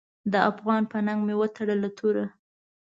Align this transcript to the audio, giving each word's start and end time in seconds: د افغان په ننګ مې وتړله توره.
د 0.31 0.33
افغان 0.49 0.81
په 0.91 0.97
ننګ 1.05 1.19
مې 1.27 1.35
وتړله 1.41 1.89
توره. 1.97 2.25